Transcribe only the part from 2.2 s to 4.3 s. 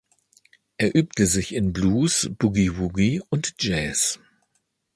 Boogie-Woogie und Jazz.